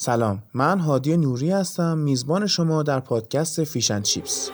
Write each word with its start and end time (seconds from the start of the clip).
سلام 0.00 0.42
من 0.54 0.78
هادی 0.78 1.16
نوری 1.16 1.50
هستم 1.50 1.98
میزبان 1.98 2.46
شما 2.46 2.82
در 2.82 3.00
پادکست 3.00 3.64
فیشن 3.64 4.02
چیپس 4.02 4.50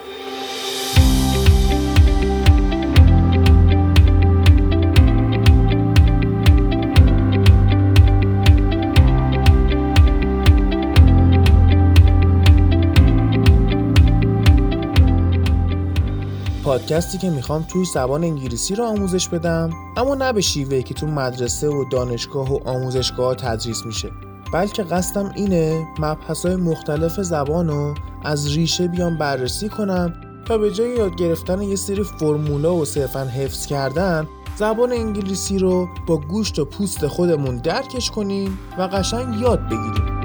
پادکستی 16.64 17.18
که 17.18 17.30
می‌خوام 17.30 17.62
توی 17.62 17.84
زبان 17.84 18.24
انگلیسی 18.24 18.74
رو 18.74 18.84
آموزش 18.84 19.28
بدم 19.28 19.70
اما 19.96 20.14
نه 20.14 20.32
به 20.32 20.40
شیوهی 20.40 20.82
که 20.82 20.94
تو 20.94 21.06
مدرسه 21.06 21.68
و 21.68 21.84
دانشگاه 21.92 22.52
و 22.52 22.68
آموزشگاه 22.68 23.34
تدریس 23.34 23.86
میشه. 23.86 24.10
بلکه 24.54 24.82
قصدم 24.82 25.32
اینه 25.34 25.86
مبحث 25.98 26.46
مختلف 26.46 27.20
زبان 27.20 27.68
رو 27.68 27.94
از 28.24 28.56
ریشه 28.56 28.88
بیام 28.88 29.18
بررسی 29.18 29.68
کنم 29.68 30.12
تا 30.48 30.58
به 30.58 30.70
جای 30.70 30.96
یاد 30.96 31.16
گرفتن 31.16 31.62
یه 31.62 31.76
سری 31.76 32.02
فرمولا 32.02 32.74
و 32.74 32.84
صرفا 32.84 33.24
حفظ 33.24 33.66
کردن 33.66 34.28
زبان 34.56 34.92
انگلیسی 34.92 35.58
رو 35.58 35.88
با 36.06 36.16
گوشت 36.16 36.58
و 36.58 36.64
پوست 36.64 37.06
خودمون 37.06 37.56
درکش 37.56 38.10
کنیم 38.10 38.58
و 38.78 38.82
قشنگ 38.82 39.40
یاد 39.40 39.60
بگیریم. 39.66 40.23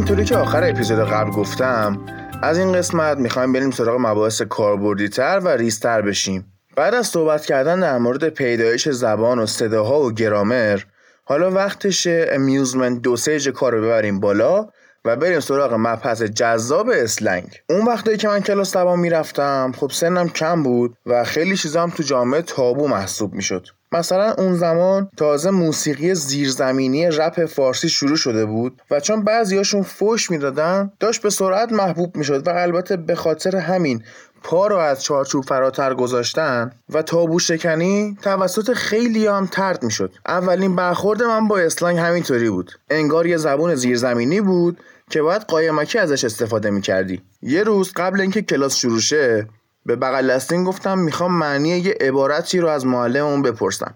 همینطوری 0.00 0.24
که 0.24 0.36
آخر 0.36 0.68
اپیزود 0.68 0.98
قبل 0.98 1.30
گفتم 1.30 2.06
از 2.42 2.58
این 2.58 2.72
قسمت 2.72 3.18
می‌خوایم 3.18 3.52
بریم 3.52 3.70
سراغ 3.70 3.96
مباحث 4.00 4.42
کاربردی 4.42 5.08
تر 5.08 5.40
و 5.44 5.48
ریستر 5.48 6.02
بشیم. 6.02 6.52
بعد 6.76 6.94
از 6.94 7.06
صحبت 7.06 7.46
کردن 7.46 7.80
در 7.80 7.98
مورد 7.98 8.28
پیدایش 8.28 8.88
زبان 8.88 9.38
و 9.38 9.46
صداها 9.46 10.00
و 10.00 10.12
گرامر 10.12 10.80
حالا 11.24 11.50
وقتشه 11.50 12.26
امیوزمنت 12.32 13.02
دوسیج 13.02 13.48
کار 13.48 13.72
رو 13.72 13.82
ببریم 13.82 14.20
بالا 14.20 14.68
و 15.04 15.16
بریم 15.16 15.40
سراغ 15.40 15.74
مبحث 15.74 16.22
جذاب 16.22 16.88
اسلنگ. 16.88 17.56
اون 17.70 17.86
وقتی 17.86 18.16
که 18.16 18.28
من 18.28 18.40
کلاس 18.40 18.72
زبان 18.72 18.98
می‌رفتم 18.98 19.72
خب 19.76 19.90
سنم 19.90 20.28
کم 20.28 20.62
بود 20.62 20.96
و 21.06 21.24
خیلی 21.24 21.56
چیزا 21.56 21.82
هم 21.82 21.90
تو 21.90 22.02
جامعه 22.02 22.42
تابو 22.42 22.88
محسوب 22.88 23.34
می‌شد. 23.34 23.66
مثلا 23.92 24.34
اون 24.38 24.54
زمان 24.54 25.10
تازه 25.16 25.50
موسیقی 25.50 26.14
زیرزمینی 26.14 27.06
رپ 27.06 27.46
فارسی 27.46 27.88
شروع 27.88 28.16
شده 28.16 28.46
بود 28.46 28.82
و 28.90 29.00
چون 29.00 29.24
بعضیاشون 29.24 29.82
فوش 29.82 30.30
می‌دادن 30.30 30.92
داشت 31.00 31.22
به 31.22 31.30
سرعت 31.30 31.72
محبوب 31.72 32.16
می‌شد 32.16 32.46
و 32.46 32.50
البته 32.50 32.96
به 32.96 33.14
خاطر 33.14 33.56
همین 33.56 34.02
پا 34.42 34.66
رو 34.66 34.76
از 34.76 35.02
چارچوب 35.02 35.44
فراتر 35.44 35.94
گذاشتن 35.94 36.72
و 36.90 37.02
تابو 37.02 37.38
شکنی 37.38 38.18
توسط 38.22 38.72
خیلی 38.72 39.26
هم 39.26 39.46
ترد 39.46 39.82
می‌شد. 39.82 40.14
اولین 40.26 40.76
برخورد 40.76 41.22
من 41.22 41.48
با 41.48 41.58
اسلنگ 41.58 41.98
همینطوری 41.98 42.50
بود. 42.50 42.72
انگار 42.90 43.26
یه 43.26 43.36
زبون 43.36 43.74
زیرزمینی 43.74 44.40
بود 44.40 44.78
که 45.10 45.22
باید 45.22 45.42
قایمکی 45.42 45.98
ازش 45.98 46.24
استفاده 46.24 46.70
می‌کردی. 46.70 47.22
یه 47.42 47.62
روز 47.62 47.92
قبل 47.96 48.20
اینکه 48.20 48.42
کلاس 48.42 48.76
شروع 48.76 49.00
شه 49.00 49.46
به 49.86 49.96
بغل 49.96 50.30
دستین 50.30 50.64
گفتم 50.64 50.98
می‌خوام 50.98 51.38
معنی 51.38 51.68
یه 51.68 51.98
عبارتی 52.00 52.58
رو 52.58 52.68
از 52.68 52.86
معلممون 52.86 53.42
بپرسم. 53.42 53.94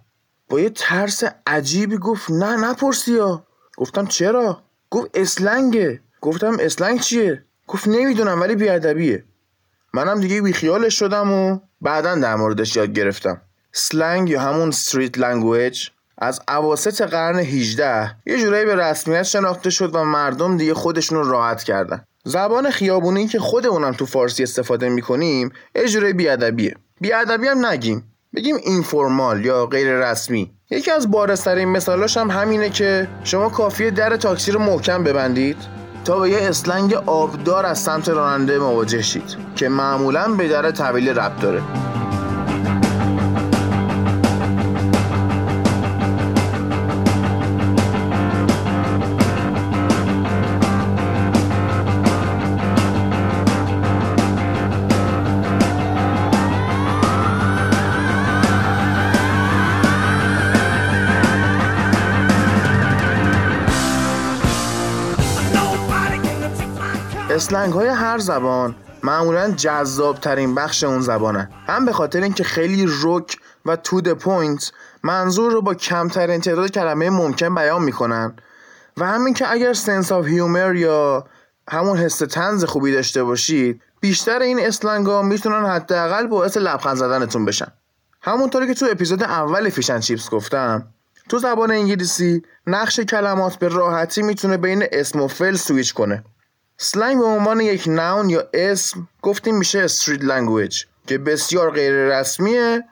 با 0.48 0.60
یه 0.60 0.70
ترس 0.70 1.24
عجیبی 1.46 1.98
گفت 1.98 2.30
نه 2.30 2.56
نپرسی 2.56 3.12
یا 3.12 3.46
گفتم 3.76 4.06
چرا؟ 4.06 4.62
گفت 4.90 5.10
اسلنگه. 5.14 6.00
گفتم 6.20 6.56
اسلنگ 6.60 7.00
چیه؟ 7.00 7.44
گفت 7.66 7.88
نمی‌دونم 7.88 8.40
ولی 8.40 8.54
بیادبیه. 8.54 9.24
منم 9.94 10.20
دیگه 10.20 10.42
بیخیالش 10.42 10.98
شدم 10.98 11.32
و 11.32 11.58
بعدا 11.80 12.14
در 12.14 12.36
موردش 12.36 12.76
یاد 12.76 12.92
گرفتم. 12.92 13.40
slang 13.72 14.30
یا 14.30 14.40
همون 14.40 14.70
street 14.70 15.18
language 15.18 15.88
از 16.18 16.40
اواسط 16.48 17.02
قرن 17.02 17.38
18 17.38 18.16
یه 18.26 18.38
جورایی 18.38 18.64
به 18.64 18.76
رسمیت 18.76 19.22
شناخته 19.22 19.70
شد 19.70 19.94
و 19.94 20.04
مردم 20.04 20.56
دیگه 20.56 20.74
خودشون 20.74 21.24
راحت 21.24 21.62
کردن. 21.62 22.04
زبان 22.26 22.70
خیابونی 22.70 23.26
که 23.26 23.38
خودمونم 23.38 23.92
تو 23.92 24.06
فارسی 24.06 24.42
استفاده 24.42 24.88
می‌کنیم 24.88 25.52
جورایی 25.88 26.12
بی‌ادبیه. 26.12 26.74
بی‌ادبی 27.00 27.48
هم 27.48 27.66
نگیم. 27.66 28.04
بگیم 28.36 28.56
informal 28.56 29.44
یا 29.44 29.66
غیر 29.66 30.10
رسمی. 30.10 30.50
یکی 30.70 30.90
از 30.90 31.10
بارزترین 31.10 31.68
مثالاش 31.68 32.16
هم 32.16 32.30
همینه 32.30 32.70
که 32.70 33.08
شما 33.24 33.48
کافیه 33.48 33.90
در 33.90 34.16
تاکسی 34.16 34.52
رو 34.52 34.60
محکم 34.60 35.04
ببندید 35.04 35.56
تا 36.04 36.18
به 36.18 36.30
یه 36.30 36.38
اسلنگ 36.38 36.94
آبدار 36.94 37.66
از 37.66 37.78
سمت 37.78 38.08
راننده 38.08 38.58
مواجه 38.58 39.02
شید 39.02 39.36
که 39.56 39.68
معمولا 39.68 40.28
به 40.28 40.48
در 40.48 40.70
طویل 40.70 41.08
ربط 41.08 41.40
داره. 41.40 41.62
slang 67.54 67.72
های 67.72 67.88
هر 67.88 68.18
زبان. 68.18 68.74
معمولا 69.02 69.50
جذاب 69.50 70.20
ترین 70.20 70.54
بخش 70.54 70.84
اون 70.84 71.00
زبانه. 71.00 71.50
هم 71.66 71.84
به 71.84 71.92
خاطر 71.92 72.20
اینکه 72.22 72.44
خیلی 72.44 72.88
رک 73.02 73.36
و 73.66 73.76
to 73.76 74.00
the 74.00 74.12
point 74.12 74.72
منظور 75.02 75.52
رو 75.52 75.62
با 75.62 75.74
کمترین 75.74 76.40
تعداد 76.40 76.70
کلمه 76.70 77.10
ممکن 77.10 77.54
بیان 77.54 77.82
می‌کنن. 77.82 78.36
و 78.96 79.06
همین 79.06 79.34
که 79.34 79.52
اگر 79.52 79.72
sense 79.72 80.12
of 80.12 80.26
humor 80.26 80.74
یا 80.74 81.26
همون 81.68 81.98
حس 81.98 82.18
طنز 82.18 82.64
خوبی 82.64 82.92
داشته 82.92 83.24
باشید 83.24 83.82
بیشتر 84.00 84.38
این 84.38 84.60
slang 84.60 85.06
ها 85.06 85.22
می‌تونن 85.22 85.66
حداقل 85.66 86.26
باعث 86.26 86.56
لبخند 86.56 86.96
زدنتون 86.96 87.44
بشن. 87.44 87.68
همونطوری 88.22 88.66
که 88.66 88.74
تو 88.74 88.86
اپیزود 88.90 89.22
اول 89.22 89.68
fish 89.68 89.87
and 89.87 90.00
chips 90.00 90.30
گفتم 90.30 90.86
تو 91.28 91.38
زبان 91.38 91.70
انگلیسی 91.70 92.42
نقش 92.66 93.00
کلمات 93.00 93.56
به 93.56 93.68
راحتی 93.68 94.22
می‌تونه 94.22 94.56
بین 94.56 94.84
اسم 94.92 95.20
و 95.20 95.28
فعل 95.28 95.56
سویچ 95.56 95.94
کنه. 95.94 96.24
slang 96.76 97.18
به 97.18 97.24
عنوان 97.24 97.60
یک 97.60 97.84
noun 97.86 98.30
یا 98.30 98.48
اسم 98.54 99.08
گفتیم 99.22 99.56
میشه 99.58 99.78
street 99.78 100.24
language 100.24 100.84
که 101.06 101.18
بسیار 101.18 101.70
غیر 101.70 101.92
رسمیه 101.92 102.84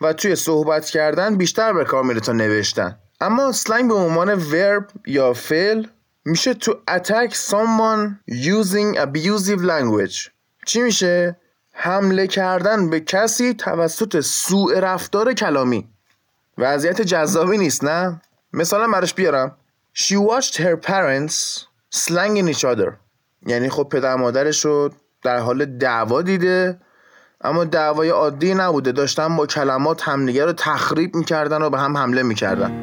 و 0.00 0.12
توی 0.12 0.36
صحبت 0.36 0.90
کردن 0.90 1.36
بیشتر 1.36 1.72
به 1.72 1.84
کار 1.84 2.04
میره 2.04 2.20
تا 2.20 2.32
نوشتن. 2.32 2.98
اما 3.20 3.52
slang 3.52 3.88
به 3.88 3.94
عنوان 3.94 4.34
verb 4.34 4.88
یا 5.06 5.32
فعل 5.32 5.86
میشه 6.24 6.54
to 6.54 6.78
attack 6.90 7.32
someone 7.34 8.30
using 8.30 8.98
abusive 8.98 9.62
language. 9.62 10.30
چی 10.66 10.82
میشه؟ 10.82 11.36
حمله 11.72 12.26
کردن 12.26 12.90
به 12.90 13.00
کسی 13.00 13.54
توسط 13.54 14.20
سوء 14.20 14.80
رفتار 14.80 15.32
کلامی. 15.34 15.88
وضعیت 16.58 17.00
جذابی 17.00 17.58
نیست 17.58 17.84
نه؟ 17.84 18.20
مثلا 18.52 18.88
براش 18.88 19.14
بیارم. 19.14 19.56
She 19.94 20.16
watched 20.16 20.56
her 20.56 20.76
parents 20.76 21.66
slanging 21.90 22.48
each 22.48 22.64
other. 22.64 22.90
یعنی 23.46 23.68
خب 23.68 23.88
پدر 23.92 24.16
مادرش 24.16 24.64
رو 24.64 24.90
در 25.22 25.38
حال 25.38 25.64
دعوا 25.64 26.22
دیده 26.22 26.78
اما 27.40 27.64
دعوای 27.64 28.08
عادی 28.08 28.54
نبوده 28.54 28.92
داشتن 28.92 29.36
با 29.36 29.46
کلمات 29.46 30.08
همدیگه 30.08 30.44
رو 30.44 30.52
تخریب 30.52 31.14
می‌کردن 31.14 31.62
و 31.62 31.70
به 31.70 31.78
هم 31.78 31.96
حمله 31.96 32.22
می‌کردن 32.22 32.82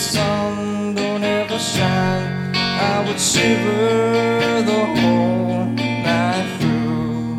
sun 0.00 0.94
don't 0.94 1.22
ever 1.22 1.58
shine. 1.58 2.29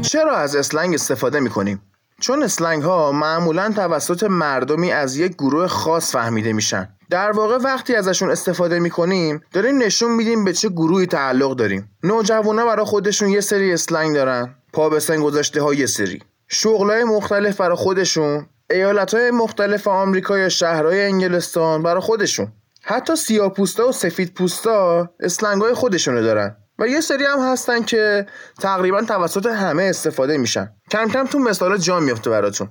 چرا 0.01 0.37
از 0.37 0.55
اسلنگ 0.55 0.93
استفاده 0.93 1.39
می‌کنیم؟ 1.39 1.81
چون 2.19 2.43
اسلنگ 2.43 2.83
ها 2.83 3.11
معمولا 3.11 3.71
توسط 3.75 4.23
مردمی 4.23 4.91
از 4.91 5.17
یک 5.17 5.33
گروه 5.33 5.67
خاص 5.67 6.11
فهمیده 6.11 6.53
میشن. 6.53 6.89
در 7.09 7.31
واقع 7.31 7.57
وقتی 7.57 7.95
ازشون 7.95 8.31
استفاده 8.31 8.79
می‌کنیم 8.79 9.41
داریم 9.53 9.77
نشون 9.77 10.11
میدیم 10.11 10.45
به 10.45 10.53
چه 10.53 10.69
گروهی 10.69 11.05
تعلق 11.05 11.55
داریم. 11.55 11.91
نوجوانا 12.03 12.65
برای 12.65 12.85
خودشون 12.85 13.29
یه 13.29 13.41
سری 13.41 13.73
اسلنگ 13.73 14.15
دارن. 14.15 14.55
پا 14.73 14.89
به 14.89 14.99
سن 14.99 15.21
گذاشته 15.21 15.61
ها 15.61 15.73
یه 15.73 15.85
سری. 15.85 16.19
شغلای 16.47 17.03
مختلف 17.03 17.57
برای 17.61 17.75
خودشون 17.75 18.45
ایالت 18.69 19.13
های 19.13 19.31
مختلف 19.31 19.87
آمریکا 19.87 20.37
یا 20.37 20.49
شهرهای 20.49 21.05
انگلستان 21.05 21.83
برای 21.83 22.01
خودشون. 22.01 22.51
حتی 22.81 23.15
سیاپوستا 23.15 23.87
و 23.87 23.91
سفید 23.91 24.33
پوستا 24.33 25.09
اسلنگ 25.19 25.61
های 25.61 25.73
خودشونو 25.73 26.21
دارن. 26.21 26.55
و 26.79 26.87
یه 26.87 27.01
سری 27.01 27.25
هم 27.25 27.39
هستن 27.39 27.83
که 27.83 28.25
تقریبا 28.59 29.01
توسط 29.01 29.45
همه 29.45 29.83
استفاده 29.83 30.37
میشن. 30.37 30.71
کم 30.91 31.09
کم 31.09 31.25
تو 31.25 31.39
مثال 31.39 31.77
جا 31.77 31.99
میفته 31.99 32.29
براتون. 32.29 32.69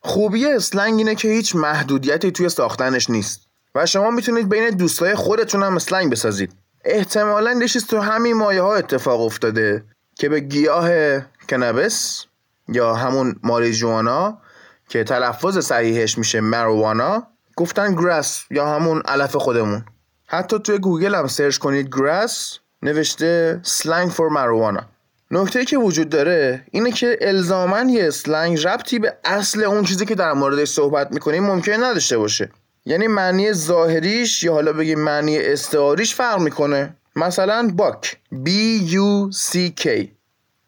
خوبی 0.00 0.46
اسلنگ 0.46 0.98
اینه 0.98 1.14
که 1.14 1.28
هیچ 1.28 1.56
محدودیتی 1.56 2.30
توی 2.30 2.48
ساختنش 2.48 3.10
نیست. 3.10 3.40
و 3.74 3.86
شما 3.86 4.10
می‌تونید 4.10 4.48
بین 4.48 4.70
دوستای 4.70 5.14
خودتون 5.14 5.62
هم 5.62 5.76
اسلنگ 5.76 6.12
بسازید. 6.12 6.52
احتمالا 6.84 7.52
یه 7.52 7.86
تو 7.86 7.98
همین 7.98 8.36
مایه 8.36 8.62
ها 8.62 8.74
اتفاق 8.74 9.20
افتاده 9.20 9.84
که 10.14 10.28
به 10.28 10.40
گیاه 10.40 10.90
کنبس 11.48 12.24
یا 12.68 12.94
همون 12.94 13.40
ماریجوانا 13.42 14.38
که 14.88 15.04
تلفظ 15.04 15.58
صحیحش 15.58 16.18
میشه 16.18 16.40
marijuana 16.40 17.26
گفتن 17.60 17.94
grass 17.94 18.44
یا 18.50 18.74
همون 18.74 19.02
علف 19.04 19.36
خودمون. 19.36 19.84
حتی 20.26 20.58
توی 20.58 20.78
گوگل 20.78 21.14
هم 21.14 21.26
سرچ 21.26 21.58
کنید 21.58 21.88
grass 21.96 22.58
نوشته 22.82 23.60
slang 23.62 24.10
for 24.10 24.28
marijuana 24.28 24.80
نکته 25.30 25.64
که 25.64 25.78
وجود 25.78 26.08
داره 26.08 26.64
اینه 26.70 26.92
که 26.92 27.18
الزاما 27.20 27.80
یه 27.80 28.08
slang 28.08 28.66
ربطی 28.66 28.98
به 28.98 29.16
اصل 29.24 29.64
اون 29.64 29.84
چیزی 29.84 30.06
که 30.06 30.14
در 30.14 30.32
موردش 30.32 30.68
صحبت 30.68 31.12
می‌کنیم 31.12 31.44
ممکن 31.44 31.72
نداشته 31.72 32.18
باشه. 32.18 32.50
یعنی 32.84 33.06
معنی 33.06 33.52
ظاهریش 33.52 34.42
یا 34.42 34.52
حالا 34.52 34.72
بگیم 34.72 35.00
معنی 35.00 35.38
استعاریش 35.38 36.14
فرق 36.14 36.40
می‌کنه. 36.40 36.96
مثلا 37.16 37.70
buck. 37.74 38.16
B 38.44 38.48
U 38.90 39.34
C 39.36 39.58
K. 39.80 39.88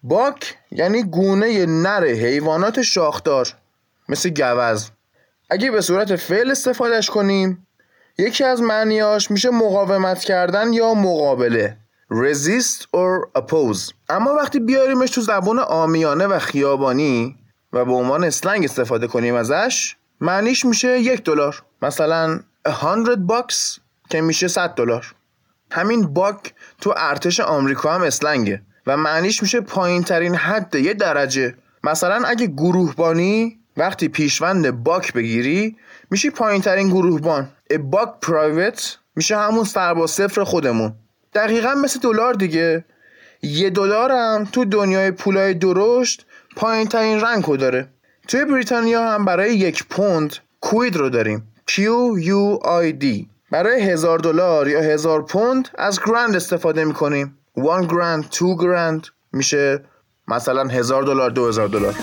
buck 0.03 0.57
یعنی 0.71 1.03
گونه 1.03 1.65
نر 1.65 2.05
حیوانات 2.05 2.81
شاخدار. 2.81 3.53
مثل 4.09 4.29
گوزن. 4.29 4.89
اگه 5.53 5.71
به 5.71 5.81
صورت 5.81 6.15
فعل 6.15 6.51
استفادهش 6.51 7.09
کنیم 7.09 7.67
یکی 8.17 8.43
از 8.43 8.61
معنیاش 8.61 9.31
میشه 9.31 9.49
مقاومت 9.49 10.19
کردن 10.19 10.73
یا 10.73 10.93
مقابله 10.93 11.77
resist 12.11 12.81
or 12.81 13.39
oppose. 13.41 13.93
اما 14.09 14.33
وقتی 14.33 14.59
بیاریمش 14.59 15.09
تو 15.09 15.21
زبان 15.21 15.59
عامیانه 15.59 16.27
و 16.27 16.39
خیابانی 16.39 17.35
و 17.73 17.85
به 17.85 17.91
عنوان 17.91 18.23
slang 18.23 18.63
استفاده 18.63 19.07
کنیم 19.07 19.35
ازش 19.35 19.95
معنیش 20.21 20.65
میشه 20.65 20.99
یک 20.99 21.23
دلار. 21.23 21.63
مثلا 21.81 22.39
100 22.81 23.15
bucks 23.15 23.79
که 24.09 24.21
میشه 24.21 24.47
100 24.47 24.69
دلار. 24.75 25.15
همین 25.71 26.13
باک 26.13 26.53
تو 26.81 26.93
ارتش 26.97 27.39
آمریکا 27.39 27.93
هم 27.93 28.01
اسلنگه 28.01 28.61
و 28.87 28.97
معنیش 28.97 29.41
میشه 29.41 29.61
پایین 29.61 30.03
ترین 30.03 30.35
حد 30.35 30.75
یه 30.75 30.93
درجه. 30.93 31.55
مثلا 31.83 32.23
اگه 32.25 32.47
گروهبانی 32.47 33.62
وقتی 33.77 34.07
پیشوند 34.07 34.83
باک 34.83 35.13
بگیری 35.13 35.77
میشی 36.11 36.29
پایین 36.29 36.61
ترین 36.61 36.89
گروهبان. 36.89 37.49
ا 37.69 37.77
باک 37.77 38.09
پرایوت 38.21 38.97
میشه 39.15 39.37
همون 39.37 39.63
سرباز 39.63 40.11
صفر 40.11 40.43
خودمون. 40.43 40.93
دقیقا 41.33 41.73
مثل 41.73 41.99
دلار 41.99 42.33
دیگه. 42.33 42.85
یه 43.41 43.69
دلار 43.69 44.11
هم 44.11 44.47
تو 44.51 44.65
دنیای 44.65 45.11
پولای 45.11 45.53
درشت 45.53 46.25
پایین 46.55 46.87
ترین 46.87 47.21
رنگ 47.21 47.45
داره. 47.57 47.87
توی 48.27 48.45
بریتانیا 48.45 49.11
هم 49.11 49.25
برای 49.25 49.55
یک 49.55 49.87
پوند 49.87 50.35
کوید 50.61 50.95
رو 50.95 51.09
داریم. 51.09 51.47
Q 51.69 51.73
U 52.25 52.59
I 52.63 53.03
D. 53.03 53.05
برای 53.51 53.81
هزار 53.81 54.19
دلار 54.19 54.67
یا 54.67 54.81
هزار 54.81 55.21
پوند 55.21 55.67
از 55.77 55.99
گرند 56.05 56.35
استفاده 56.35 56.85
می‌کنیم. 56.85 57.37
1 57.55 57.65
گرند 57.89 58.25
2 58.39 58.55
گرند 58.55 59.07
میشه 59.31 59.83
مثلا 60.27 60.63
هزار 60.63 61.03
دلار 61.03 61.29
دو 61.29 61.47
هزار 61.47 61.67
دلار. 61.67 61.95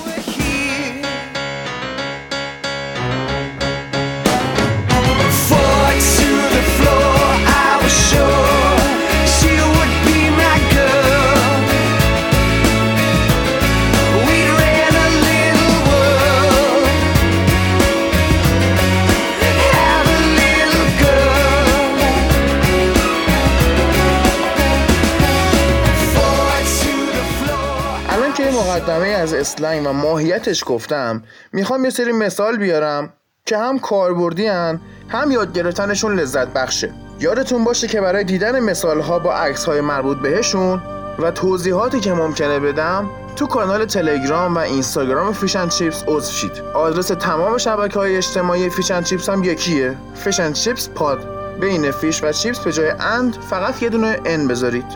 مقدمه 28.71 29.07
از 29.09 29.35
slang 29.35 29.87
و 29.87 29.93
ماهیتش 29.93 30.65
گفتم. 30.67 31.23
می‌خوام 31.53 31.85
یه 31.85 31.91
سری 31.91 32.13
مثال 32.13 32.57
بیارم 32.57 33.13
که 33.47 33.59
هم 33.59 33.79
کاربردی 33.79 34.47
هم 34.47 35.31
یاد 35.31 35.53
گرفتنشون 35.53 36.15
لذت 36.21 36.49
بخشه. 36.49 36.91
یادتون 37.21 37.65
باشه 37.65 37.89
که 37.89 38.01
برای 38.01 38.25
دیدن 38.25 38.61
مثال 38.61 39.01
ها 39.01 39.19
با 39.19 39.35
عکس 39.35 39.65
های 39.65 39.81
مربوط 39.81 40.19
بهشون 40.19 40.83
و 41.19 41.31
توضیحاتی 41.31 42.01
که 42.01 42.13
ممکنه 42.13 42.61
بدم 42.61 43.11
تو 43.37 43.47
کانال 43.47 43.85
تلگرام 43.85 44.55
و 44.55 44.59
اینستاگرام 44.59 45.33
Fish 45.33 45.61
n 45.61 45.69
Chips 45.69 46.05
عضو 46.07 46.33
شید. 46.33 46.53
آدرس 46.75 47.07
تمام 47.07 47.59
شبکه 47.59 47.99
های 47.99 48.17
اجتماعی 48.17 48.71
Fish 48.71 48.96
n 48.96 49.03
Chips 49.03 49.29
هم 49.29 49.45
یکیه. 49.45 49.97
Fish 50.15 50.45
n 50.45 50.53
Chips 50.53 50.89
Pod. 50.89 51.29
بین 51.61 51.91
Fish 51.91 52.25
و 52.25 52.33
Chips 52.33 52.59
به 52.59 52.73
جای 52.73 52.91
and 52.91 53.37
فقط 53.51 53.83
یه 53.83 53.89
دونه 53.89 54.21
n 54.25 54.49
بذارید. 54.49 54.87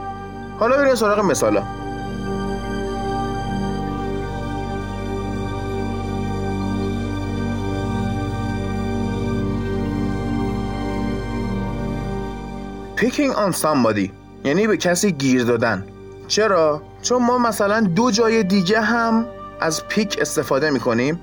حالا 0.59 0.77
بریم 0.77 0.95
سراغ 0.95 1.21
مثالا. 1.21 1.63
Picking 12.97 13.33
on 13.35 13.53
somebody. 13.63 14.11
یعنی 14.45 14.67
به 14.67 14.77
کسی 14.77 15.13
گیر 15.13 15.45
دادن. 15.45 15.87
چرا؟ 16.29 16.83
چون 17.03 17.23
ما 17.23 17.39
مثلا 17.39 17.81
دو 17.81 18.11
جای 18.11 18.43
دیگه 18.43 18.81
هم 18.81 19.27
از 19.61 19.89
پیک 19.89 20.19
استفاده 20.21 20.71
می‌کنیم. 20.71 21.21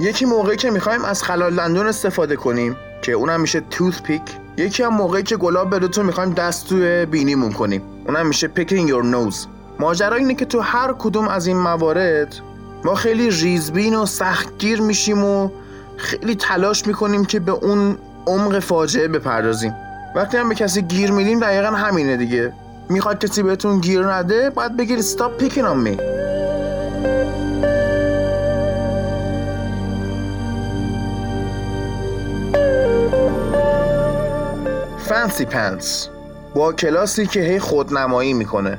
یکی 0.00 0.24
موقعی 0.24 0.56
که 0.56 0.70
می‌خوایم 0.70 1.04
از 1.04 1.22
خلال 1.22 1.56
دندون 1.56 1.86
استفاده 1.86 2.36
کنیم 2.36 2.76
که 3.02 3.12
اونم 3.12 3.40
میشه 3.40 3.60
توث 3.70 4.02
پیک 4.02 4.22
یکی 4.56 4.82
هم 4.82 4.94
موقعی 4.94 5.22
که 5.22 5.36
گلاب 5.36 5.70
بروتون 5.70 6.06
می‌خوایم 6.06 6.30
دست 6.30 6.68
توی 6.68 7.06
بینیمون 7.06 7.52
کنیم. 7.52 7.82
اونم 8.06 8.26
میشه 8.26 8.50
picking 8.56 8.88
your 8.88 9.14
nose. 9.14 9.46
ماجرا 9.80 10.16
اینه 10.16 10.34
که 10.34 10.44
تو 10.44 10.60
هر 10.60 10.94
کدوم 10.98 11.28
از 11.28 11.46
این 11.46 11.56
موارد 11.56 12.34
ما 12.84 12.94
خیلی 12.94 13.30
ریزبین 13.30 13.94
و 13.94 14.06
سختگیر 14.06 14.80
میشیم 14.80 15.24
و 15.24 15.50
خیلی 15.96 16.34
تلاش 16.34 16.86
می‌کنیم 16.86 17.24
که 17.24 17.40
به 17.40 17.52
اون 17.52 17.98
عمق 18.26 18.58
فاجعه 18.58 19.08
بپردازیم. 19.08 19.74
وقتی 20.14 20.36
هم 20.36 20.48
به 20.48 20.54
کسی 20.54 20.82
گیر 20.82 21.10
میدیم 21.10 21.40
دقیقا 21.40 21.68
همینه 21.68 22.16
دیگه. 22.16 22.52
می‌خواد 22.88 23.24
کسی 23.24 23.42
بهتون 23.42 23.80
گیر 23.80 24.06
نده 24.06 24.50
باید 24.50 24.76
بگید 24.76 25.00
stop 25.00 25.42
picking 25.42 25.64
on 25.64 25.86
me. 25.86 26.00
Fancy 35.08 35.44
pants. 35.44 36.08
با 36.54 36.72
کلاسی 36.72 37.26
که 37.26 37.40
هی 37.40 37.58
خودنمایی 37.58 38.32
می‌کنه. 38.32 38.78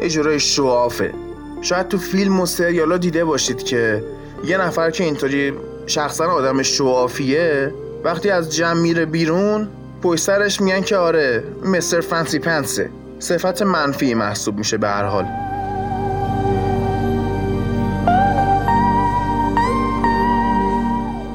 یه 0.00 0.08
جورای 0.08 0.40
شوافه 0.40 1.14
شاید 1.62 1.88
تو 1.88 1.98
فیلم 1.98 2.40
و 2.40 2.46
سریالا 2.46 2.96
دیده 2.96 3.24
باشید 3.24 3.62
که 3.62 4.04
یه 4.44 4.56
نفر 4.58 4.90
که 4.90 5.04
اینطوری 5.04 5.52
شخصا 5.86 6.26
آدم 6.26 6.62
شوافیه 6.62 7.74
وقتی 8.04 8.30
از 8.30 8.56
جمع 8.56 8.80
میره 8.80 9.06
بیرون 9.06 9.68
پشت 10.02 10.22
سرش 10.22 10.60
میگن 10.60 10.80
که 10.80 10.96
آره 10.96 11.44
مستر 11.64 12.00
فنسی 12.00 12.38
پنسه. 12.38 12.90
صفت 13.18 13.62
منفی 13.62 14.14
محسوب 14.14 14.58
میشه 14.58 14.76
به 14.76 14.88
هر 14.88 15.04
حال. 15.04 15.26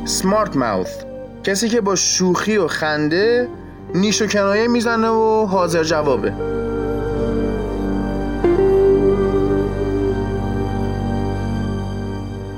سمارت 0.06 0.56
ماوث. 0.56 0.98
کسی 1.44 1.70
که 1.70 1.82
با 1.82 1.96
شوخی 1.96 2.58
و 2.58 2.68
خنده 2.68 3.48
نیش 3.96 4.22
و 4.22 4.28
کنایه 4.28 4.68
می‌زنه 4.68 5.10
و 5.10 5.46
حاضر 5.46 5.84
جوابه. 5.84 6.34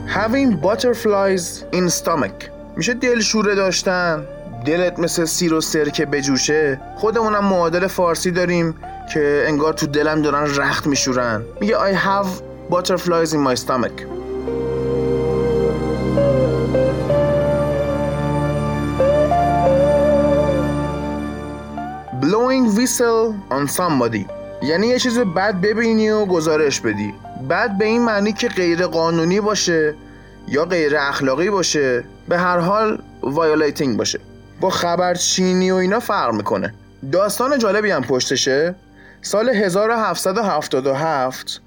Having 0.08 0.52
butterflies 0.66 1.64
in 1.74 1.90
stomach. 1.90 2.50
میشه 2.76 2.94
دلشوره 2.94 3.56
داشتن. 3.56 4.26
دلت 4.68 5.00
مثل 5.00 5.26
سیر 5.26 5.54
و 5.54 5.62
سرکه 5.62 6.06
بجوشه؟ 6.06 6.82
خودمونم 6.96 7.46
معادل 7.46 7.88
فارسی 7.88 8.32
داریم 8.32 8.76
که 9.14 9.44
انگار 9.48 9.74
تو 9.74 9.88
دلم 9.88 10.22
دارن 10.22 10.56
رخت 10.56 10.88
میشورن. 10.88 11.42
میگه 11.62 11.76
I 11.76 11.96
have 11.96 12.28
butterflies 12.72 13.34
in 13.34 13.40
my 13.48 13.56
stomach. 13.56 13.98
Blowing 22.22 22.66
whistle 22.78 23.36
on 23.50 23.68
somebody. 23.68 24.26
یعنی 24.62 24.88
یه 24.88 25.00
چیز 25.00 25.20
بد 25.20 25.62
ببینی 25.62 26.10
و 26.10 26.26
گزارش 26.26 26.80
بدی. 26.80 27.14
بد 27.50 27.78
به 27.78 27.86
این 27.86 28.02
معنی 28.02 28.34
که 28.34 28.48
غیر 28.48 28.88
قانونی 28.88 29.42
باشه 29.42 29.96
یا 30.48 30.66
غیر 30.66 30.98
اخلاقی 30.98 31.50
باشه. 31.50 32.04
به 32.30 32.38
هر 32.38 32.58
حال 32.58 33.02
violating 33.24 33.98
باشه. 33.98 34.20
با 34.62 34.70
خبرچینی 34.70 35.72
و 35.72 35.76
اینا 35.76 36.00
فرق 36.00 36.34
می‌کنه. 36.34 36.74
داستان 37.12 37.60
جالبی 37.60 37.92
هم 37.92 38.04
پشتشه. 38.04 38.76
سال 39.22 39.50
1777 39.50 41.62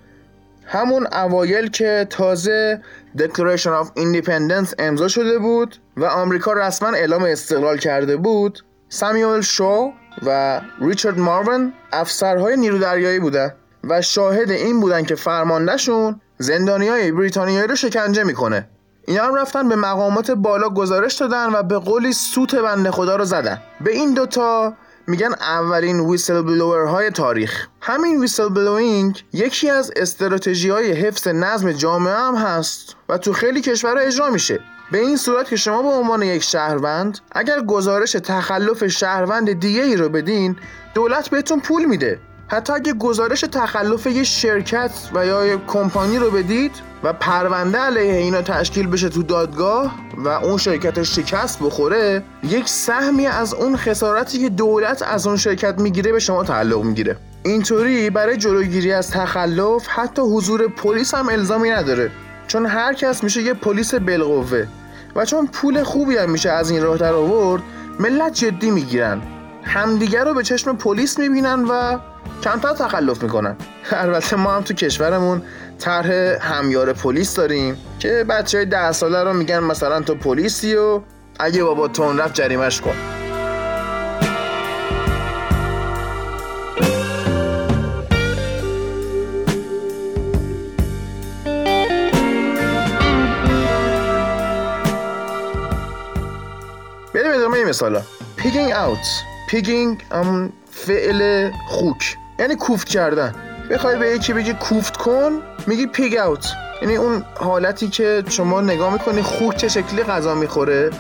همون 0.66 1.06
اوایل 1.06 1.70
که 1.70 2.06
تازه 2.10 2.80
Declaration 3.18 3.82
of 3.82 3.86
Independence 3.86 4.74
امضا 4.78 5.08
شده 5.08 5.38
بود 5.38 5.76
و 5.96 6.04
آمریکا 6.04 6.52
رسما 6.52 6.88
اعلام 6.88 7.24
استقلال 7.24 7.78
کرده 7.78 8.16
بود 8.16 8.64
سامیوئل 8.88 9.40
شو 9.40 9.92
و 10.26 10.60
ریچارد 10.80 11.18
مارون 11.18 11.72
افسرهای 11.92 12.56
نیرو 12.56 12.78
دریایی 12.78 13.18
بودن 13.18 13.54
و 13.84 14.02
شاهد 14.02 14.50
این 14.50 14.80
بودن 14.80 15.04
که 15.04 15.14
فرماندهشون 15.14 16.20
زندانی 16.38 16.88
های 16.88 17.12
بریتانیایی 17.12 17.66
رو 17.66 17.76
شکنجه 17.76 18.22
می‌کنه. 18.22 18.68
اینا 19.10 19.24
هم 19.24 19.34
رفتن 19.34 19.68
به 19.68 19.76
مقامات 19.76 20.30
بالا 20.30 20.68
گزارش 20.68 21.14
دادن 21.14 21.52
و 21.52 21.62
به 21.62 21.78
قولی 21.78 22.12
سوت 22.12 22.54
بنده 22.54 22.90
خدا 22.90 23.16
رو 23.16 23.24
زدن. 23.24 23.62
به 23.80 23.92
این 23.92 24.14
دوتا 24.14 24.74
میگن 25.06 25.32
اولین 25.40 26.00
ویسل 26.00 26.42
بلوور 26.42 26.86
های 26.86 27.10
تاریخ. 27.10 27.66
همین 27.80 28.20
ویسل 28.20 28.48
بلوینگ 28.48 29.24
یکی 29.32 29.70
از 29.70 29.92
استراتژی 29.96 30.70
های 30.70 30.92
حفظ 30.92 31.28
نظم 31.28 31.72
جامعه 31.72 32.14
هم 32.14 32.34
هست 32.34 32.96
و 33.08 33.18
تو 33.18 33.32
خیلی 33.32 33.60
کشورها 33.60 34.02
اجرا 34.02 34.30
میشه. 34.30 34.60
به 34.92 34.98
این 34.98 35.16
صورت 35.16 35.48
که 35.48 35.56
شما 35.56 35.82
به 35.82 35.88
عنوان 35.88 36.22
یک 36.22 36.42
شهروند 36.42 37.18
اگر 37.32 37.60
گزارش 37.60 38.12
تخلف 38.12 38.86
شهروند 38.86 39.52
دیگه 39.60 39.82
ای 39.82 39.96
رو 39.96 40.08
بدین 40.08 40.56
دولت 40.94 41.28
بهتون 41.30 41.60
پول 41.60 41.84
میده. 41.84 42.20
حتی 42.50 42.72
اگه 42.72 42.92
گزارش 42.92 43.40
تخلف 43.40 44.06
یه 44.06 44.24
شرکت 44.24 44.90
و 45.14 45.26
یا 45.26 45.46
یه 45.46 45.58
کمپانی 45.66 46.18
رو 46.18 46.30
بدید 46.30 46.72
و 47.02 47.12
پرونده 47.12 47.78
علیه 47.78 48.12
اینا 48.12 48.42
تشکیل 48.42 48.86
بشه 48.86 49.08
تو 49.08 49.22
دادگاه 49.22 49.94
و 50.16 50.28
اون 50.28 50.56
شرکت 50.56 51.02
شکست 51.02 51.58
بخوره 51.62 52.22
یک 52.42 52.68
سهمی 52.68 53.26
از 53.26 53.54
اون 53.54 53.76
خسارتی 53.76 54.38
که 54.38 54.48
دولت 54.48 55.02
از 55.02 55.26
اون 55.26 55.36
شرکت 55.36 55.78
می‌گیره 55.78 56.12
به 56.12 56.18
شما 56.18 56.44
تعلق 56.44 56.82
می‌گیره. 56.82 57.16
اینطوری 57.42 58.10
برای 58.10 58.36
جلوگیری 58.36 58.92
از 58.92 59.10
تخلف 59.10 59.86
حتی 59.88 60.22
حضور 60.22 60.68
پلیس 60.68 61.14
هم 61.14 61.28
الزامی 61.28 61.70
نداره 61.70 62.10
چون 62.46 62.66
هر 62.66 62.94
کس 62.94 63.24
میشه 63.24 63.42
یه 63.42 63.54
پلیس 63.54 63.94
بالقوه 63.94 64.66
و 65.16 65.24
چون 65.24 65.46
پول 65.46 65.82
خوبی 65.82 66.16
هم 66.16 66.30
میشه 66.30 66.50
از 66.50 66.70
این 66.70 66.82
راه 66.82 66.96
در 66.96 67.12
آورد 67.12 67.62
ملت 68.00 68.32
جدی 68.32 68.70
می‌گیرن. 68.70 69.22
همدیگر 69.62 70.24
رو 70.24 70.34
به 70.34 70.42
چشم 70.42 70.76
پلیس 70.76 71.18
می‌بینن 71.18 71.64
و 71.64 71.98
کمتر 72.42 72.72
تخلف 72.72 73.22
می‌کنن. 73.22 73.56
البته 73.92 74.36
ما 74.36 74.52
هم 74.56 74.62
تو 74.62 74.74
کشورمون 74.74 75.42
طرح 75.78 76.10
همیار 76.40 76.92
پلیس 76.92 77.34
داریم 77.34 77.76
که 77.98 78.24
بچه 78.28 78.58
های 78.58 78.66
ده 78.66 78.92
ساله 78.92 79.24
رو 79.24 79.32
میگن 79.32 79.58
مثلا 79.58 80.00
تو 80.00 80.14
پلیسی 80.14 80.74
و 80.74 81.00
اگه 81.38 81.64
بابا 81.64 81.88
تون 81.88 82.18
رفت 82.18 82.34
جریمش 82.34 82.80
کن. 82.80 82.94
بریم 97.14 97.32
ادامه 97.34 97.64
مثالا. 97.64 98.02
pigging 98.36 98.72
out 98.72 98.98
pigging 99.48 100.04
فعل 100.70 101.50
خوک. 101.68 102.16
یعنی 102.40 102.56
کوفت 102.56 102.88
کردن. 102.88 103.34
بخوای 103.70 103.96
به 103.96 104.10
یکی 104.10 104.32
بگی 104.32 104.52
کوفت 104.52 104.96
کن 104.96 105.42
میگی 105.66 105.86
pig 105.86 106.16
out 106.16 106.46
یعنی 106.82 106.96
اون 106.96 107.24
حالتی 107.34 107.88
که 107.88 108.22
شما 108.28 108.60
نگاه 108.60 108.92
می‌کنی 108.92 109.22
خوک 109.22 109.56
چه 109.56 109.68
شکلی 109.68 110.02
غذا 110.02 110.34
می‌خوره 110.34 110.90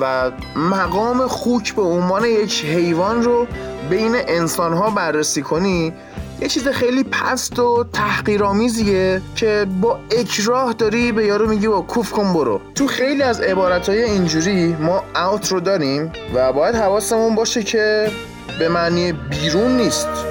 و 0.00 0.30
مقام 0.56 1.26
خوک 1.26 1.74
به 1.74 1.82
عنوان 1.82 2.24
یک 2.24 2.64
حیوان 2.64 3.22
رو 3.22 3.46
بین 3.90 4.12
انسان 4.14 4.72
ها 4.72 4.90
بررسی 4.90 5.42
کنی 5.42 5.92
یه 6.40 6.48
چیز 6.48 6.68
خیلی 6.68 7.04
پست 7.04 7.58
و 7.58 7.86
تحقیرآمیزیه 7.92 9.22
که 9.36 9.66
با 9.80 9.98
اکراه 10.10 10.72
داری 10.72 11.12
به 11.12 11.26
یارو 11.26 11.48
میگی 11.48 11.68
بیا 11.68 11.80
کوفت 11.80 12.12
کن 12.12 12.32
برو. 12.32 12.60
تو 12.74 12.86
خیلی 12.86 13.22
از 13.22 13.40
عبارتهای 13.40 14.02
اینجوری 14.02 14.76
ما 14.80 15.04
out 15.14 15.52
رو 15.52 15.60
داریم 15.60 16.12
و 16.34 16.52
باید 16.52 16.74
حواسمون 16.74 17.34
باشه 17.34 17.62
که 17.62 18.10
به 18.58 18.68
معنی 18.68 19.12
بیرون 19.12 19.76
نیست. 19.76 20.29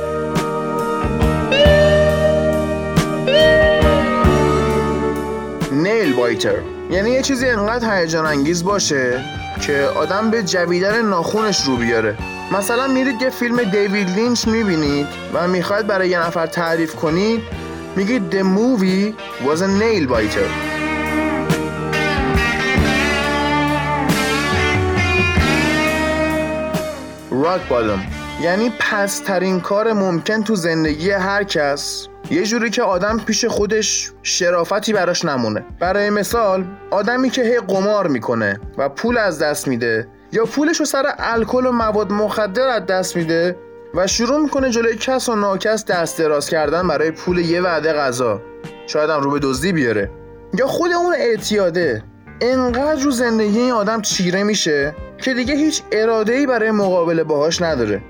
نیل 5.83 6.13
بایتر 6.13 6.55
یعنی 6.91 7.09
یه 7.09 7.21
چیزی 7.21 7.50
انقدر 7.50 8.00
هیجان 8.00 8.25
انگیز 8.25 8.63
باشه 8.63 9.24
که 9.62 9.89
آدم 9.95 10.31
به 10.31 10.43
جویدن 10.43 11.05
ناخونش 11.05 11.65
رو 11.65 11.75
بیاره. 11.77 12.17
مثلا 12.51 12.88
میرید 12.88 13.21
یه 13.21 13.29
فیلم 13.29 13.63
دیوید 13.63 14.09
لینچ 14.09 14.48
می‌بینید 14.48 15.07
و 15.33 15.48
می‌خواید 15.48 15.88
برای 15.88 16.09
یه 16.09 16.19
نفر 16.19 16.45
تعریف 16.45 16.95
کنید 16.95 17.41
میگید 17.95 18.31
The 18.31 18.43
movie 18.43 19.13
was 19.45 19.59
a 19.59 19.67
nail 19.81 20.07
biter 20.13 20.50
راک 27.31 27.62
بالم 27.69 28.03
یعنی 28.41 28.71
پسترین 28.79 29.59
کار 29.59 29.93
ممکن 29.93 30.43
تو 30.43 30.55
زندگی 30.55 31.12
هر 31.12 31.43
کس. 31.43 32.07
یه 32.31 32.43
جوری 32.43 32.69
که 32.69 32.83
آدم 32.83 33.19
پیش 33.25 33.45
خودش 33.45 34.12
شرافتی 34.24 34.93
براش 34.93 35.25
نمونه. 35.25 35.65
برای 35.79 36.09
مثال 36.09 36.65
آدمی 36.91 37.29
که 37.29 37.43
هی 37.43 37.59
قمار 37.59 38.07
می‌کنه 38.07 38.59
و 38.77 38.89
پول 38.89 39.17
از 39.17 39.39
دست 39.39 39.67
میده 39.67 40.07
یا 40.31 40.45
پولش 40.45 40.79
رو 40.79 40.86
سر 40.86 41.13
الکل 41.17 41.65
و 41.65 41.71
مواد 41.71 42.12
مخدر 42.12 42.67
از 42.67 42.86
دست 42.86 43.15
میده 43.15 43.55
و 43.93 44.07
شروع 44.07 44.39
می‌کنه 44.39 44.69
جلوی 44.69 44.95
کس 44.95 45.29
و 45.29 45.36
ناکس 45.36 45.86
دست 45.86 46.17
دراز 46.17 46.50
کردن 46.50 46.88
برای 46.88 47.12
پول 47.12 47.38
یه 47.38 47.62
وعده 47.62 47.93
غذا. 47.93 48.41
شاید 48.88 49.09
هم 49.09 49.21
رو 49.21 49.31
به 49.31 49.39
دزدی 49.39 49.71
بیاره. 49.71 50.12
یا 50.53 50.67
خود 50.67 50.91
اون 50.91 51.13
اعتیاده. 51.17 52.03
انقدر 52.41 53.03
رو 53.03 53.12
زندگی 53.12 53.59
این 53.59 53.71
آدم 53.71 54.01
چیره 54.01 54.43
میشه 54.43 54.95
که 55.17 55.33
دیگه 55.33 55.55
هیچ 55.55 55.83
اراده 55.91 56.33
ای 56.33 56.45
برای 56.45 56.71
مقابله 56.71 57.24
باهاش 57.24 57.62
نداره. 57.62 58.01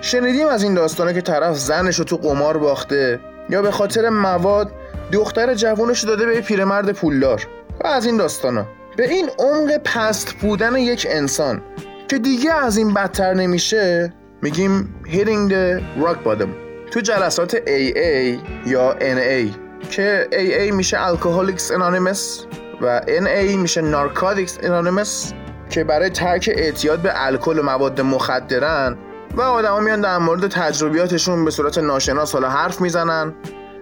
شنیدیم 0.00 0.48
از 0.48 0.62
این 0.62 0.74
داستانه 0.74 1.14
که 1.14 1.20
طرف 1.20 1.56
زنش 1.56 1.98
رو 1.98 2.04
تو 2.04 2.16
قمار 2.16 2.56
باخته 2.56 3.20
یا 3.50 3.62
به 3.62 3.70
خاطر 3.70 4.08
مواد 4.08 4.72
دختر 5.12 5.54
جوانش 5.54 6.04
داده 6.04 6.26
به 6.26 6.40
پیرمرد 6.40 6.92
پولدار. 6.92 7.46
و 7.84 7.86
از 7.86 8.06
این 8.06 8.16
داستانا. 8.16 8.66
به 8.96 9.10
این 9.10 9.30
عمق 9.38 9.76
پست 9.76 10.32
بودن 10.32 10.76
یک 10.76 11.06
انسان 11.10 11.62
که 12.08 12.18
دیگه 12.18 12.52
از 12.52 12.76
این 12.76 12.94
بدتر 12.94 13.34
نمیشه 13.34 14.12
میگیم 14.42 14.94
hitting 15.04 15.52
the 15.52 15.82
rock 16.02 16.26
bottom. 16.26 16.48
تو 16.90 17.00
جلسات 17.00 17.56
AA 17.56 18.38
یا 18.66 18.96
NA 19.00 19.50
که 19.90 20.28
AA 20.32 20.72
میشه 20.72 20.96
Alcoholics 20.96 21.72
Anonymous 21.72 22.46
و 22.80 23.00
NA 23.00 23.56
میشه 23.56 23.82
Narcotics 23.92 24.64
Anonymous 24.64 25.34
که 25.70 25.84
برای 25.84 26.10
ترک 26.10 26.50
اعتیاد 26.56 26.98
به 26.98 27.10
الکل 27.14 27.58
و 27.58 27.62
مواد 27.62 28.00
مخدرن 28.00 28.96
و 29.34 29.40
آدما 29.40 29.80
میان 29.80 30.00
در 30.00 30.18
مورد 30.18 30.48
تجربیاتشون 30.48 31.44
به 31.44 31.50
صورت 31.50 31.78
ناشناس 31.78 32.32
حالا 32.32 32.48
حرف 32.48 32.80
می‌زنن 32.80 33.34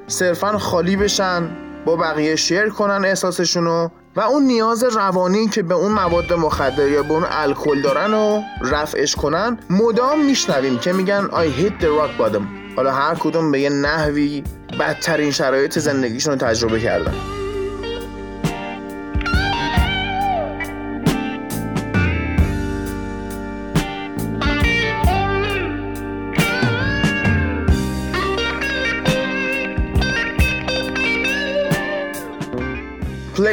صرفا 0.07 0.59
خالی 0.59 0.97
بشن 0.97 1.49
با 1.85 1.97
بقیه 1.97 2.37
شیر 2.37 2.69
کنن 2.69 3.05
احساسشونو 3.05 3.89
و 4.17 4.21
اون 4.21 4.43
نیاز 4.43 4.85
روانی 4.85 5.49
که 5.49 5.63
به 5.63 5.75
اون 5.75 5.93
مواد 5.93 6.33
مخدر 6.33 6.89
یا 6.89 7.03
به 7.03 7.13
اون 7.13 7.25
الکل 7.31 7.81
دارن 7.83 8.15
و 8.15 8.43
رفعش 8.63 9.17
کنن 9.17 9.59
مدام 9.71 10.25
میشنویم 10.25 10.79
که 10.79 10.93
میگن 10.93 11.29
I 11.29 11.61
hit 11.61 11.83
the 11.83 11.87
rock 11.87 12.23
bottom. 12.23 12.43
حالا 12.77 12.93
هر 12.93 13.15
کدوم 13.15 13.53
به 13.53 13.61
یه 13.61 13.71
نحوی 13.71 14.45
بدترین 14.81 15.31
شرایط 15.31 15.79
زندگیشون 15.79 16.33
رو 16.33 16.39
تجربه 16.39 16.81
کردن. 16.81 17.38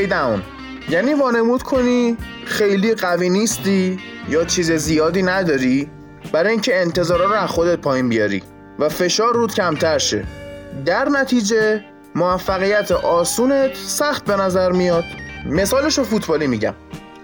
Down. 0.09 0.41
یعنی 0.89 1.13
وانمود 1.13 1.63
کنی 1.63 2.17
خیلی 2.45 2.95
قوی 2.95 3.29
نیستی 3.29 3.99
یا 4.29 4.45
چیز 4.45 4.71
زیادی 4.71 5.23
نداری 5.23 5.89
برای 6.31 6.51
اینکه 6.51 6.81
انتظارا 6.81 7.25
رو 7.25 7.33
از 7.33 7.49
خودت 7.49 7.75
پایین 7.79 8.09
بیاری 8.09 8.43
و 8.79 8.89
فشار 8.89 9.33
رود 9.33 9.53
کمتر 9.53 9.97
شه. 9.97 10.25
در 10.85 11.09
نتیجه 11.09 11.85
موفقیت 12.15 12.91
آسونت 12.91 13.75
سخت 13.75 14.25
به 14.25 14.35
نظر 14.35 14.71
میاد. 14.71 15.03
مثالش 15.45 15.97
رو 15.97 16.03
فوتبالی 16.03 16.47
میگم. 16.47 16.73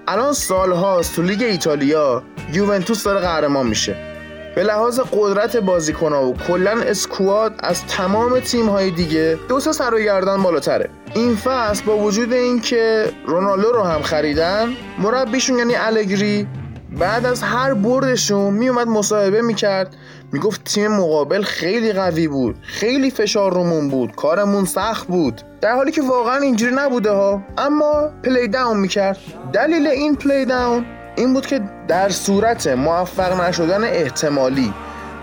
الان 0.07 0.33
سالهاست 0.33 1.15
تو 1.15 1.21
لیگ 1.21 1.41
ایتالیا 1.41 2.23
یوونتوس 2.53 3.03
داره 3.03 3.19
قهرمان 3.19 3.67
میشه. 3.67 4.10
به 4.55 4.63
لحاظ 4.63 4.99
قدرت 4.99 5.57
بازیکنها 5.57 6.25
و 6.25 6.37
کلا 6.47 6.71
اسکواد 6.71 7.53
از 7.59 7.85
تمام 7.85 8.39
تیم 8.39 8.69
های 8.69 8.91
دیگه 8.91 9.37
دو 9.49 9.59
سه 9.59 9.71
سر 9.71 9.93
و 9.93 9.99
گردن 9.99 10.43
بالاتره. 10.43 10.89
این 11.15 11.35
فصل 11.35 11.83
با 11.85 11.97
وجود 11.97 12.33
اینکه 12.33 13.11
رونالدو 13.25 13.71
رو 13.71 13.83
هم 13.83 14.01
خریدن 14.01 14.69
مربیشون 14.99 15.57
یعنی 15.57 15.75
آلگری 15.75 16.47
بعد 16.99 17.25
از 17.25 17.43
هر 17.43 17.73
بردشون 17.73 18.53
میومد 18.53 18.87
مصاحبه 18.87 19.41
می‌کرد. 19.41 19.95
می‌گفت 20.31 20.63
تیم 20.63 20.91
مقابل 20.91 21.41
خیلی 21.41 21.93
قوی 21.93 22.27
بود 22.27 22.55
خیلی 22.61 23.11
فشار 23.11 23.53
رومون 23.53 23.89
بود 23.89 24.15
کارمون 24.15 24.65
سخت 24.65 25.07
بود. 25.07 25.41
در 25.61 25.75
حالی 25.75 25.91
که 25.91 26.01
واقعا 26.01 26.37
اینجوری 26.37 26.75
نبوده 26.75 27.11
ها 27.11 27.41
اما 27.57 28.09
play 28.23 28.47
down 28.47 28.77
می‌کرد. 28.77 29.17
دلیل 29.53 29.87
این 29.87 30.15
پلی 30.15 30.45
داون 30.45 30.85
این 31.15 31.33
بود 31.33 31.45
که 31.45 31.61
در 31.87 32.09
صورت 32.09 32.67
موفق 32.67 33.41
نشدن 33.41 33.83
احتمالی 33.83 34.73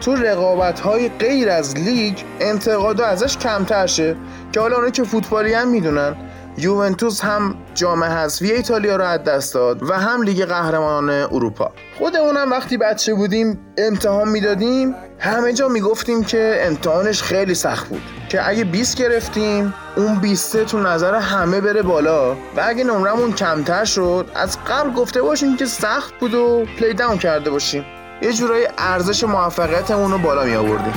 تو 0.00 0.14
رقابت 0.14 0.80
های 0.80 1.08
غیر 1.08 1.50
از 1.50 1.76
لیگ 1.76 2.18
انتقاد 2.40 3.00
ازش 3.00 3.36
کمتر 3.36 3.86
شه 3.86 4.16
که 4.52 4.60
حالا 4.60 4.74
اونایی 4.74 4.92
که 4.92 5.04
فوتبالی 5.04 5.54
هم 5.54 5.68
می‌دونن 5.68 6.16
یوونتوس 6.58 7.20
هم 7.20 7.54
جام 7.74 8.04
حذفی 8.04 8.52
ایتالیا 8.52 8.96
رو 8.96 9.04
از 9.04 9.24
دست 9.24 9.54
داد 9.54 9.90
و 9.90 9.94
هم 9.94 10.22
لیگ 10.22 10.44
قهرمانان 10.44 11.10
اروپا. 11.10 11.72
خودمونم 11.98 12.50
وقتی 12.50 12.76
بچه 12.76 13.14
بودیم 13.14 13.58
امتحان 13.78 14.28
می‌دادیم 14.28 14.94
همه 15.18 15.52
جا 15.52 15.68
می‌گفتیم 15.68 16.24
که 16.24 16.60
امتحانش 16.62 17.22
خیلی 17.22 17.54
سخت 17.54 17.88
بود. 17.88 18.02
که 18.28 18.48
اگه 18.48 18.64
20 18.64 18.98
گرفتیم 18.98 19.74
اون 19.96 20.14
20 20.14 20.64
تو 20.64 20.78
نظر 20.78 21.14
همه 21.14 21.60
بره 21.60 21.82
بالا. 21.82 22.32
و 22.32 22.36
اگه 22.62 22.84
نمرمون 22.84 23.32
کمتر 23.32 23.84
شد 23.84 24.30
از 24.34 24.58
قبل 24.64 24.90
گفته 24.90 25.22
باشیم 25.22 25.56
که 25.56 25.66
سخت 25.66 26.14
بود 26.20 26.34
و 26.34 26.64
پلی 26.78 26.94
داون 26.94 27.18
کرده 27.18 27.50
باشیم. 27.50 27.84
یه 28.22 28.32
جورایی 28.32 28.66
ارزش 28.78 29.24
موفقیتمون 29.24 30.12
رو 30.12 30.18
بالا 30.18 30.44
می 30.44 30.54
آوردیم 30.54 30.94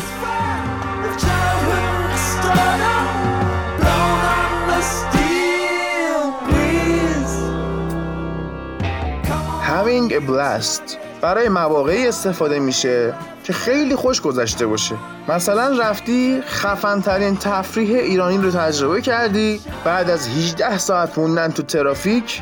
Having 9.71 10.11
a 10.11 10.21
blast. 10.29 10.97
برای 11.21 11.50
مواقعی 11.50 12.07
استفاده 12.07 12.59
میشه. 12.59 13.13
که 13.43 13.53
خیلی 13.53 13.95
خوش 13.95 14.21
گذشته 14.21 14.65
باشه. 14.65 14.95
مثلا 15.27 15.77
رفتی 15.79 16.41
خفن 16.48 17.01
ترین 17.01 17.38
تفریح 17.38 17.95
ایرانی 18.00 18.38
رو 18.38 18.51
تجربه 18.51 19.01
کردی 19.01 19.62
بعد 19.86 20.10
از 20.10 20.27
18 20.27 20.77
ساعت 20.77 21.17
موندن 21.17 21.51
تو 21.51 21.63
ترافیک 21.63 22.41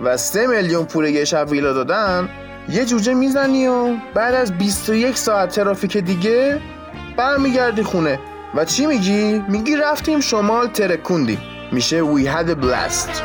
و 0.00 0.16
3 0.16 0.46
میلیون 0.46 0.84
پول 0.84 1.04
یه 1.04 1.24
شب 1.24 1.50
ویلا 1.50 1.72
دادن 1.72 2.28
یه 2.68 2.84
جوجه 2.84 3.14
می‌زنی 3.14 3.66
و 3.66 3.96
بعد 4.14 4.34
از 4.34 4.52
21 4.52 5.18
ساعت 5.18 5.54
ترافیک 5.54 5.96
دیگه 5.96 6.60
برمیگردی 7.16 7.82
خونه. 7.82 8.18
و 8.54 8.64
چی 8.64 8.86
میگی؟ 8.86 9.42
میگی 9.48 9.76
رفتیم 9.76 10.20
شمال 10.20 10.66
ترکوندی. 10.66 11.38
میشه 11.72 12.02
we 12.02 12.24
had 12.24 12.48
a 12.48 12.64
blast. 12.64 13.22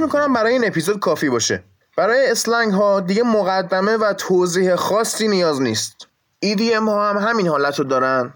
فکر 0.00 0.06
می‌کنم 0.06 0.32
برای 0.32 0.52
این 0.52 0.66
اپیزود 0.66 0.98
کافی 0.98 1.28
باشه. 1.28 1.64
برای 1.96 2.30
اسلنگ 2.30 2.72
ها 2.72 3.00
دیگه 3.00 3.22
مقدمه 3.22 3.96
و 3.96 4.12
توضیح 4.12 4.74
خاصی 4.74 5.28
نیاز 5.28 5.62
نیست. 5.62 6.06
EDM 6.44 6.88
ها 6.88 7.10
هم 7.10 7.28
همین 7.28 7.48
حالت 7.48 7.78
رو 7.78 7.84
دارن. 7.84 8.34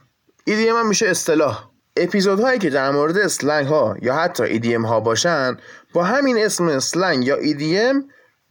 EDM 0.51 0.51
هم 0.51 0.89
میشه 0.89 1.07
اصطلاح. 1.07 1.65
اپیزودهایی 1.97 2.59
که 2.59 2.71
در 2.71 2.91
مورد 2.91 3.19
اسلنگ 3.19 3.67
ها 3.67 3.97
یا 4.03 4.15
حتی 4.15 4.61
EDM 4.61 4.85
ها 4.85 5.01
باشن 5.01 5.57
با 5.93 6.05
همین 6.05 6.39
اسم 6.39 6.69
اسلنگ 6.69 7.25
یا 7.25 7.37
EDM 7.37 7.97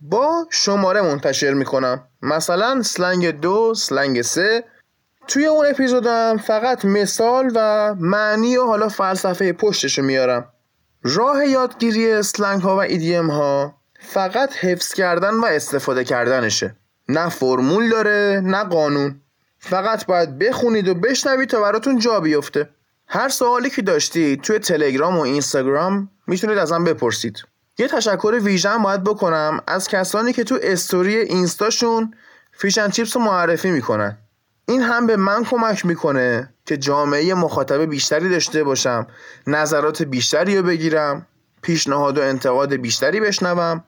با 0.01 0.47
شماره 0.49 1.01
منتشر 1.01 1.53
می‌کنم. 1.53 2.03
مثلا 2.21 2.81
سلنگ 2.81 3.39
دو 3.39 3.73
سلنگ 3.73 4.21
سه. 4.21 4.63
توی 5.27 5.45
اون 5.45 5.65
اپیزودم 5.65 6.37
فقط 6.37 6.85
مثال 6.85 7.51
و 7.55 7.95
معنی 7.99 8.57
و 8.57 8.65
حالا 8.65 8.89
فلسفه 8.89 9.53
پشتشو 9.53 10.01
میارم. 10.01 10.52
راه 11.03 11.45
یادگیری 11.45 12.11
slang 12.11 12.61
ها 12.61 12.75
و 12.75 12.79
idiom 12.79 13.29
ها 13.29 13.77
فقط 13.99 14.53
حفظ 14.53 14.93
کردن 14.93 15.33
و 15.33 15.45
استفاده 15.45 16.03
کردنشه. 16.03 16.75
نه 17.09 17.29
فرمول 17.29 17.89
داره 17.89 18.41
نه 18.43 18.63
قانون. 18.63 19.21
فقط 19.59 20.05
باید 20.05 20.39
بخونید 20.39 20.87
و 20.87 20.93
بشنوید 20.93 21.49
تا 21.49 21.61
براتون 21.61 21.99
جا 21.99 22.19
بیفته. 22.19 22.69
هر 23.07 23.29
سوالی 23.29 23.69
که 23.69 23.81
داشتید 23.81 24.41
توی 24.41 24.59
تلگرام 24.59 25.17
و 25.17 25.21
اینستاگرام 25.21 26.09
می‌تونید 26.27 26.57
ازم 26.57 26.83
بپرسید. 26.83 27.43
یه 27.77 27.87
تشکر 27.87 28.39
ویژه 28.41 28.77
باید 28.77 29.03
بکنم 29.03 29.61
از 29.67 29.87
کسانی 29.87 30.33
که 30.33 30.43
تو 30.43 30.59
استوری 30.61 31.17
اینستاشون 31.17 32.13
Fish 32.51 32.82
n 32.82 32.89
Chips 32.89 33.15
رو 33.15 33.21
معرفی 33.23 33.71
می‌کنن. 33.71 34.17
این 34.67 34.81
هم 34.81 35.07
به 35.07 35.17
من 35.17 35.43
کمک 35.43 35.85
می‌کنه 35.85 36.52
که 36.65 36.77
جامعه 36.77 37.33
مخاطب 37.33 37.81
بیشتری 37.85 38.29
داشته 38.29 38.63
باشم 38.63 39.07
نظرات 39.47 40.03
بیشتری 40.03 40.57
رو 40.57 40.63
بگیرم 40.63 41.27
پیشنهاد 41.61 42.17
و 42.17 42.21
انتقاد 42.21 42.73
بیشتری 42.75 43.19
بشنوم 43.19 43.83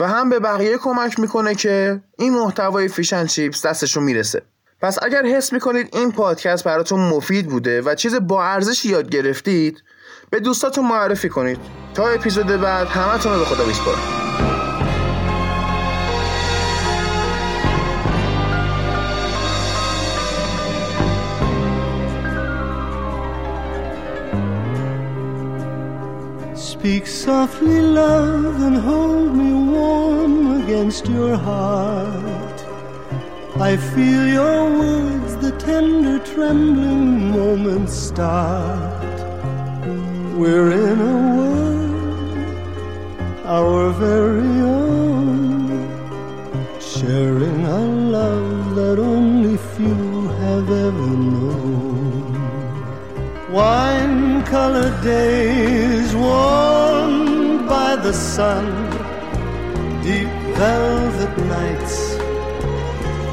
و 0.00 0.08
هم 0.08 0.30
به 0.30 0.38
بقیه 0.38 0.78
کمک 0.78 1.20
می‌کنه 1.20 1.54
که 1.54 2.00
این 2.18 2.34
محتوای 2.34 2.88
فیشن 2.88 3.26
چیپس 3.26 3.66
دستشون 3.66 4.02
می‌رسه. 4.02 4.42
پس 4.82 4.98
اگر 5.02 5.26
حس 5.26 5.52
می‌کنید 5.52 5.88
این 5.92 6.12
پادکست 6.12 6.64
براتون 6.64 7.00
مفید 7.00 7.46
بوده 7.48 7.82
و 7.82 7.94
چیز 7.94 8.14
با 8.14 8.44
ارزشی 8.44 8.88
یاد 8.88 9.10
گرفتید 9.10 9.82
به 10.30 10.40
دوستاتون 10.40 10.88
معرفی 10.88 11.28
کنید. 11.28 11.58
تا 11.94 12.08
اپیزود 12.08 12.46
بعد 12.46 12.86
همتون 12.86 13.32
رو 13.32 13.38
به 13.38 13.44
خدا 13.44 13.64
میسپارم 13.64 14.29
Speak 26.80 27.06
softly, 27.06 27.82
love, 27.82 28.62
and 28.62 28.78
hold 28.78 29.34
me 29.36 29.52
warm 29.52 30.62
against 30.62 31.06
your 31.08 31.36
heart. 31.36 32.58
I 33.60 33.76
feel 33.76 34.26
your 34.26 34.64
words, 34.78 35.36
the 35.44 35.52
tender, 35.58 36.18
trembling 36.20 37.32
moments 37.32 37.92
start. 37.92 39.18
We're 40.38 40.72
in 40.72 41.00
a 41.02 41.18
world, 41.36 42.46
our 43.44 43.90
very 43.90 44.60
own, 44.80 45.68
sharing 46.80 47.62
a 47.66 47.80
love 48.16 48.74
that 48.76 48.98
only 48.98 49.58
few 49.76 50.28
have 50.28 50.70
ever 50.70 51.10
known. 51.34 51.90
Wine 53.52 54.42
colored 54.44 54.98
days 55.02 56.14
warmed 56.14 56.60
by 56.60 56.69
the 58.02 58.12
sun, 58.12 58.66
deep 60.02 60.28
velvet 60.56 61.36
nights 61.56 61.98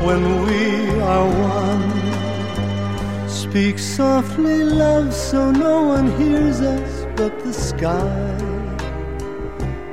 when 0.06 0.22
we 0.46 0.90
are 1.02 1.28
one. 1.56 3.30
Speak 3.30 3.80
softly, 3.80 4.64
love, 4.64 5.14
so 5.14 5.52
no 5.52 5.84
one 5.84 6.08
hears 6.20 6.60
us 6.60 7.06
but 7.16 7.34
the 7.46 7.54
sky. 7.54 8.36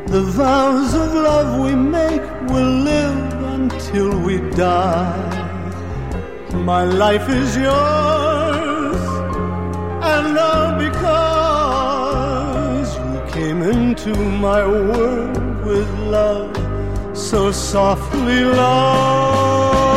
The 0.06 0.22
vows 0.22 0.92
of 0.94 1.14
love 1.14 1.60
we 1.64 1.74
make 1.74 2.24
will 2.50 2.74
live 2.92 3.32
until 3.58 4.18
we 4.26 4.38
die. 4.50 5.30
My 6.52 6.84
life 6.84 7.28
is 7.28 7.56
yours 7.56 9.02
and 10.14 10.38
all 10.38 10.78
because 10.78 11.33
into 13.64 14.14
my 14.14 14.66
world 14.66 15.64
with 15.64 15.88
love 16.00 16.54
so 17.16 17.50
softly 17.50 18.44
love 18.44 19.93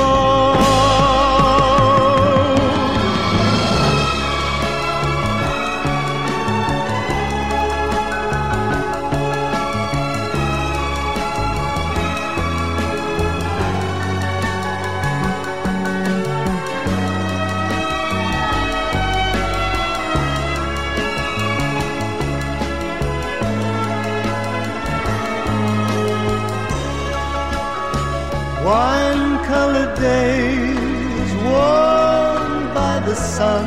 wine 28.67 29.33
colored 29.51 29.93
days 29.95 31.29
warmed 31.47 32.67
by 32.79 32.95
the 33.07 33.15
sun, 33.15 33.65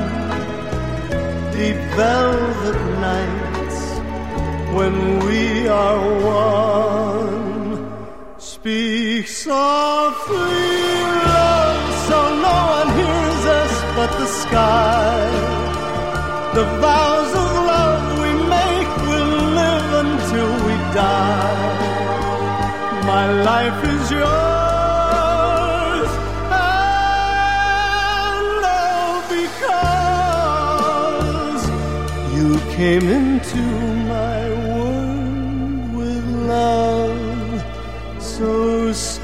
deep 1.56 1.80
velvet 2.00 2.80
nights 3.08 3.78
when 4.76 4.94
we 5.26 5.40
are 5.82 6.00
one. 6.44 7.78
Speak 8.38 9.26
softly, 9.26 10.74
love, 11.34 11.86
so 12.08 12.18
no 12.48 12.56
one 12.78 12.90
hears 13.00 13.42
us 13.60 13.74
but 13.96 14.10
the 14.20 14.28
sky. 14.42 15.20
The 16.58 16.66
vows 16.84 17.32
of 17.42 17.50
love 17.72 18.04
we 18.22 18.32
make 18.56 18.92
will 19.08 19.34
live 19.62 19.88
until 20.04 20.50
we 20.66 20.74
die. 21.02 21.68
My 23.12 23.26
life 23.50 23.80
is 23.94 24.04
yours, 24.18 24.39
because 30.30 31.64
you 32.36 32.48
came 32.76 33.06
into 33.08 33.62
my 34.14 34.40
world 34.64 35.94
with 35.94 36.24
love 36.46 37.62
so. 38.22 39.19